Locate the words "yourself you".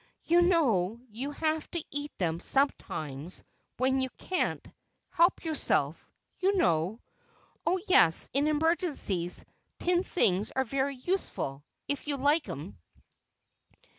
5.45-6.57